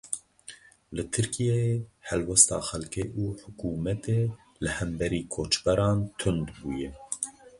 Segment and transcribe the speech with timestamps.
[0.95, 1.73] Li Tirkiyeyê
[2.07, 4.19] helwesta xelkê û hikûmetê
[4.63, 6.91] li hemberî koçberan tund bûye.